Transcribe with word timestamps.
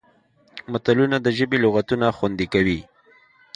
متلونه 0.71 1.17
د 1.21 1.27
ژبې 1.37 1.57
لغتونه 1.65 2.05
خوندي 2.17 2.47
کوي 2.53 2.79